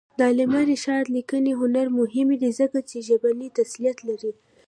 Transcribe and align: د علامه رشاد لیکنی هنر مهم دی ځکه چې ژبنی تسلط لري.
د 0.17 0.19
علامه 0.29 0.61
رشاد 0.71 1.05
لیکنی 1.15 1.53
هنر 1.61 1.87
مهم 1.99 2.29
دی 2.41 2.49
ځکه 2.59 2.79
چې 2.89 2.97
ژبنی 3.07 3.47
تسلط 3.57 3.97
لري. 4.09 4.31